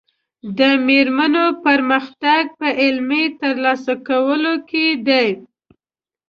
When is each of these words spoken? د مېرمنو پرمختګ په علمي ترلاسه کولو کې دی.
د 0.57 0.59
مېرمنو 0.87 1.45
پرمختګ 1.65 2.43
په 2.59 2.67
علمي 2.81 3.23
ترلاسه 3.41 3.93
کولو 4.07 4.53
کې 4.69 4.85
دی. 5.07 5.27